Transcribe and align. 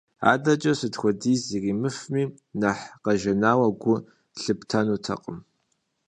АдэкӀэ 0.31 0.73
сыт 0.79 0.93
хуэдиз 0.99 1.41
иримыфми, 1.55 2.23
нэхъ 2.59 2.83
къэжанауэ 3.03 3.67
гу 3.81 3.95
лъыптэнутэкъым. 4.41 5.37